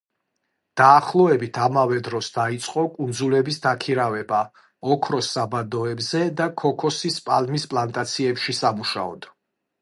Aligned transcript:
დაახლოებით 0.79 1.57
ამავე 1.65 1.99
დროს 2.07 2.29
დაიწყო 2.37 2.85
კუნძულელების 2.95 3.59
დაქირავება 3.65 4.39
ოქროს 4.97 5.29
საბადოებზე 5.35 6.23
და 6.41 6.49
ქოქოსის 6.63 7.21
პალმის 7.29 7.69
პლანტაციებში 7.75 8.57
სამუშაოდ. 8.63 9.31